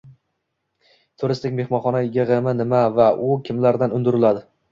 Turistik-mehmonxona 1.23 2.01
yig’imi 2.07 2.55
nima 2.61 2.81
va 2.97 3.07
u 3.29 3.31
kimlardan 3.49 3.97
undiriladi? 4.01 4.45